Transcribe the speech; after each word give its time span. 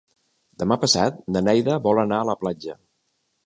Demà 0.63 0.77
passat 0.85 1.21
na 1.35 1.45
Neida 1.49 1.77
vol 1.87 2.03
anar 2.07 2.21
a 2.23 2.29
la 2.33 2.39
platja. 2.45 2.79